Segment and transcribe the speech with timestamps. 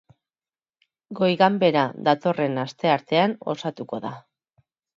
[1.19, 4.17] Goi-ganbera datorren asteartean osatuko da.